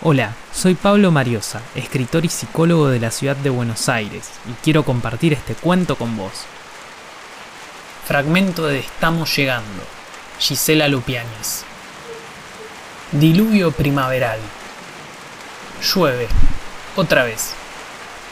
[0.00, 4.84] Hola, soy Pablo Mariosa, escritor y psicólogo de la ciudad de Buenos Aires, y quiero
[4.84, 6.44] compartir este cuento con vos.
[8.06, 9.82] Fragmento de Estamos llegando.
[10.38, 11.64] Gisela Lupiáñez.
[13.10, 14.38] Diluvio primaveral.
[15.82, 16.28] Llueve.
[16.94, 17.54] Otra vez.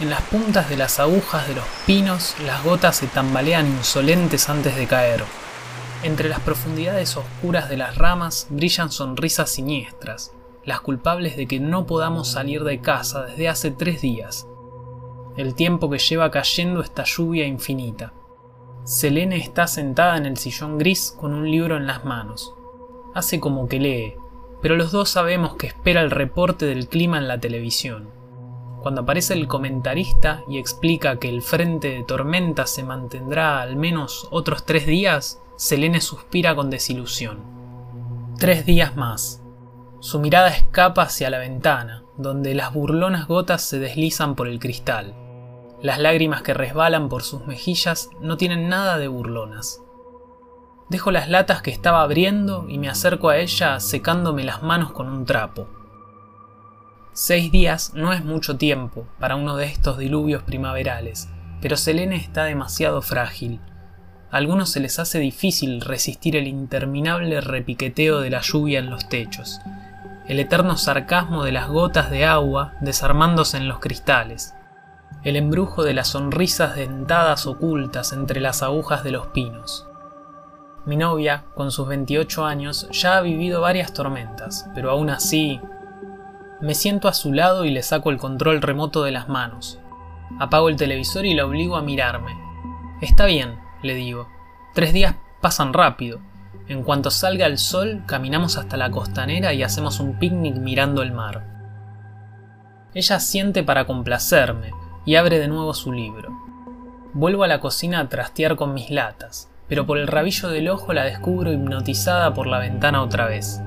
[0.00, 4.74] En las puntas de las agujas de los pinos las gotas se tambalean insolentes antes
[4.74, 5.22] de caer.
[6.02, 10.32] Entre las profundidades oscuras de las ramas brillan sonrisas siniestras,
[10.64, 14.46] las culpables de que no podamos salir de casa desde hace tres días,
[15.36, 18.12] el tiempo que lleva cayendo esta lluvia infinita.
[18.84, 22.54] Selene está sentada en el sillón gris con un libro en las manos.
[23.14, 24.14] Hace como que lee,
[24.60, 28.10] pero los dos sabemos que espera el reporte del clima en la televisión.
[28.82, 34.26] Cuando aparece el comentarista y explica que el frente de tormenta se mantendrá al menos
[34.30, 37.38] otros tres días, Selene suspira con desilusión.
[38.38, 39.41] Tres días más.
[40.02, 45.14] Su mirada escapa hacia la ventana, donde las burlonas gotas se deslizan por el cristal.
[45.80, 49.80] Las lágrimas que resbalan por sus mejillas no tienen nada de burlonas.
[50.88, 55.06] Dejo las latas que estaba abriendo y me acerco a ella secándome las manos con
[55.06, 55.68] un trapo.
[57.12, 61.28] Seis días no es mucho tiempo para uno de estos diluvios primaverales,
[61.60, 63.60] pero Selene está demasiado frágil.
[64.32, 69.08] A algunos se les hace difícil resistir el interminable repiqueteo de la lluvia en los
[69.08, 69.60] techos,
[70.32, 74.54] el eterno sarcasmo de las gotas de agua desarmándose en los cristales,
[75.24, 79.86] el embrujo de las sonrisas dentadas ocultas entre las agujas de los pinos.
[80.86, 85.60] Mi novia, con sus 28 años, ya ha vivido varias tormentas, pero aún así...
[86.62, 89.80] Me siento a su lado y le saco el control remoto de las manos.
[90.40, 92.32] Apago el televisor y la obligo a mirarme.
[93.02, 94.28] Está bien, le digo.
[94.72, 96.20] Tres días pasan rápido.
[96.72, 101.12] En cuanto salga el sol, caminamos hasta la costanera y hacemos un picnic mirando el
[101.12, 101.44] mar.
[102.94, 104.70] Ella siente para complacerme
[105.04, 106.30] y abre de nuevo su libro.
[107.12, 110.94] Vuelvo a la cocina a trastear con mis latas, pero por el rabillo del ojo
[110.94, 113.60] la descubro hipnotizada por la ventana otra vez.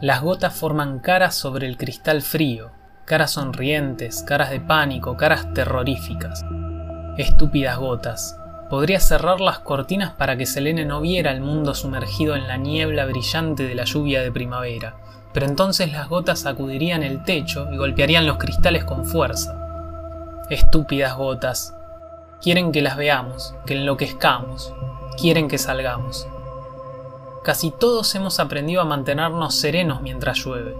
[0.00, 2.70] Las gotas forman caras sobre el cristal frío,
[3.06, 6.44] caras sonrientes, caras de pánico, caras terroríficas.
[7.18, 8.38] Estúpidas gotas,
[8.70, 13.04] Podría cerrar las cortinas para que Selene no viera el mundo sumergido en la niebla
[13.04, 14.96] brillante de la lluvia de primavera,
[15.32, 19.54] pero entonces las gotas sacudirían el techo y golpearían los cristales con fuerza.
[20.48, 21.74] Estúpidas gotas.
[22.40, 24.72] Quieren que las veamos, que enloquezcamos,
[25.20, 26.26] quieren que salgamos.
[27.42, 30.74] Casi todos hemos aprendido a mantenernos serenos mientras llueve.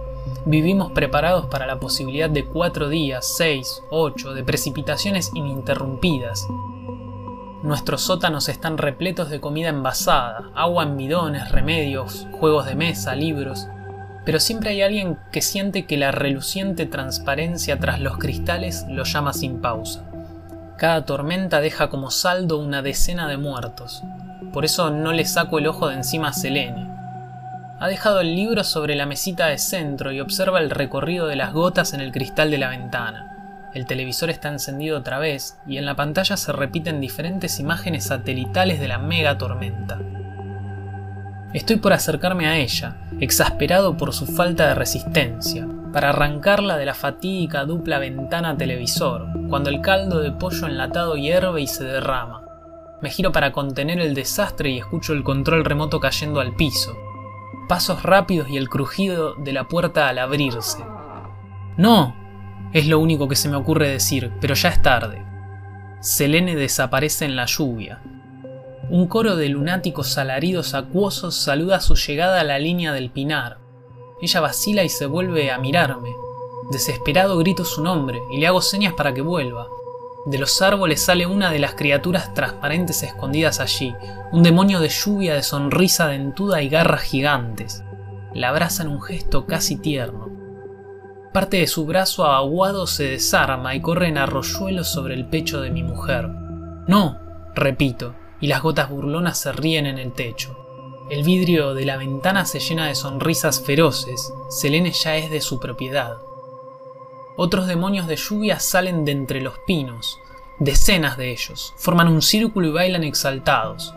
[0.45, 6.47] Vivimos preparados para la posibilidad de cuatro días, seis, ocho, de precipitaciones ininterrumpidas,
[7.65, 13.67] Nuestros sótanos están repletos de comida envasada, agua en bidones, remedios, juegos de mesa, libros.
[14.23, 19.33] Pero siempre hay alguien que siente que la reluciente transparencia tras los cristales lo llama
[19.33, 20.03] sin pausa.
[20.77, 24.03] Cada tormenta deja como saldo una decena de muertos.
[24.53, 26.87] Por eso no le saco el ojo de encima a Selene.
[27.79, 31.51] Ha dejado el libro sobre la mesita de centro y observa el recorrido de las
[31.51, 33.34] gotas en el cristal de la ventana.
[33.75, 38.79] El televisor está encendido otra vez y en la pantalla se repiten diferentes imágenes satelitales
[38.79, 39.99] de la mega tormenta.
[41.51, 46.93] Estoy por acercarme a ella, exasperado por su falta de resistencia, para arrancarla de la
[46.93, 52.45] fatídica dupla ventana televisor, cuando el caldo de pollo enlatado hierve y se derrama.
[53.01, 56.95] Me giro para contener el desastre y escucho el control remoto cayendo al piso.
[57.67, 60.81] Pasos rápidos y el crujido de la puerta al abrirse.
[61.75, 62.24] ¡No!
[62.73, 65.23] Es lo único que se me ocurre decir, pero ya es tarde.
[66.01, 68.01] Selene desaparece en la lluvia.
[68.89, 73.57] Un coro de lunáticos alaridos acuosos saluda su llegada a la línea del pinar.
[74.21, 76.09] Ella vacila y se vuelve a mirarme.
[76.71, 79.67] Desesperado grito su nombre y le hago señas para que vuelva.
[80.25, 83.95] De los árboles sale una de las criaturas transparentes escondidas allí,
[84.31, 87.83] un demonio de lluvia de sonrisa dentuda y garras gigantes.
[88.33, 90.29] La abraza en un gesto casi tierno.
[91.35, 95.69] Parte de su brazo aguado se desarma y corre en arroyuelos sobre el pecho de
[95.69, 96.29] mi mujer.
[96.87, 97.19] No,
[97.53, 100.57] repito, y las gotas burlonas se ríen en el techo.
[101.09, 104.31] El vidrio de la ventana se llena de sonrisas feroces.
[104.49, 106.15] Selene ya es de su propiedad.
[107.35, 110.17] Otros demonios de lluvia salen de entre los pinos.
[110.59, 111.73] Decenas de ellos.
[111.75, 113.93] Forman un círculo y bailan exaltados.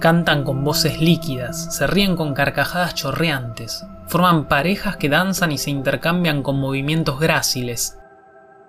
[0.00, 5.70] Cantan con voces líquidas, se ríen con carcajadas chorreantes, Forman parejas que danzan y se
[5.70, 7.98] intercambian con movimientos gráciles.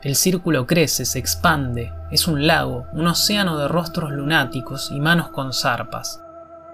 [0.02, 5.30] El círculo crece, se expande, es un lago, un océano de rostros lunáticos y manos
[5.30, 6.22] con zarpas.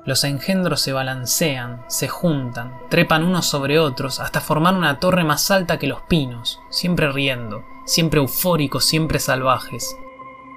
[0.05, 5.51] Los engendros se balancean, se juntan, trepan unos sobre otros hasta formar una torre más
[5.51, 9.95] alta que los pinos, siempre riendo, siempre eufóricos, siempre salvajes.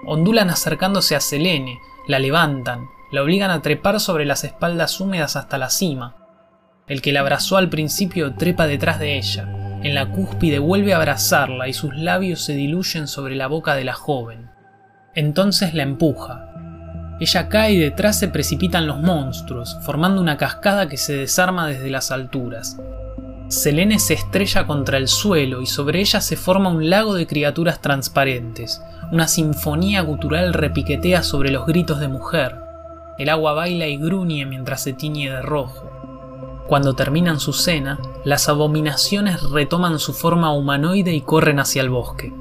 [0.05, 5.59] Ondulan acercándose a Selene, la levantan, la obligan a trepar sobre las espaldas húmedas hasta
[5.59, 6.17] la cima.
[6.87, 9.49] El que la abrazó al principio trepa detrás de ella,
[9.83, 13.85] en la cúspide vuelve a abrazarla y sus labios se diluyen sobre la boca de
[13.85, 14.51] la joven.
[15.15, 16.53] Entonces la empuja,
[17.19, 21.89] ella cae y detrás se precipitan los monstruos, formando una cascada que se desarma desde
[21.89, 22.79] las alturas.
[23.49, 27.81] Selene se estrella contra el suelo y sobre ella se forma un lago de criaturas
[27.81, 28.83] transparentes.
[29.13, 32.66] Una sinfonía gutural repiquetea sobre los gritos de mujer.
[33.19, 35.91] El agua baila y gruñe mientras se tiñe de rojo.
[36.67, 42.35] Cuando terminan su cena, las abominaciones retoman su forma humanoide y corren hacia el bosque.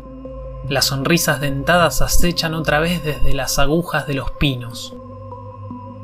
[0.68, 4.96] Las sonrisas dentadas acechan otra vez desde las agujas de los pinos.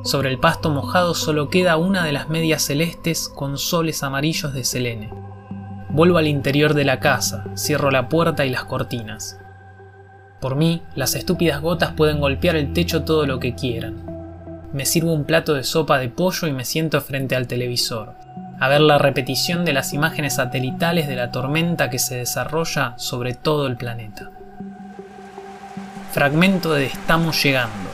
[0.03, 4.63] Sobre el pasto mojado solo queda una de las medias celestes con soles amarillos de
[4.63, 5.13] Selene.
[5.89, 9.39] Vuelvo al interior de la casa, cierro la puerta y las cortinas.
[10.39, 14.10] Por mí, las estúpidas gotas pueden golpear el techo todo lo que quieran.
[14.73, 18.13] Me sirvo un plato de sopa de pollo y me siento frente al televisor,
[18.59, 23.33] a ver la repetición de las imágenes satelitales de la tormenta que se desarrolla sobre
[23.33, 24.29] todo el planeta.
[26.13, 27.89] Fragmento de Estamos llegando.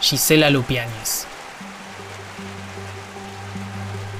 [0.00, 1.26] Gisela Lupiáñez.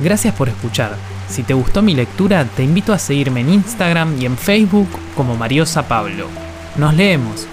[0.00, 0.92] Gracias por escuchar.
[1.28, 5.36] Si te gustó mi lectura, te invito a seguirme en Instagram y en Facebook como
[5.36, 6.28] Mariosa Pablo.
[6.76, 7.48] Nos leemos.